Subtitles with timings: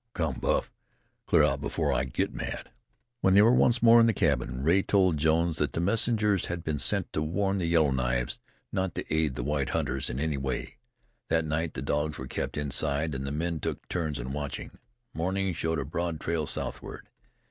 [0.15, 0.71] Come, Buff,
[1.27, 2.71] clear out before I get mad."
[3.19, 6.63] When they were once more in the cabin, Rea told Jones that the messengers had
[6.63, 8.39] been sent to warn the Yellow Knives
[8.71, 10.79] not to aid the white hunters in any way.
[11.29, 14.79] That night the dogs were kept inside, and the men took turns in watching.
[15.13, 17.07] Morning showed a broad trail southward.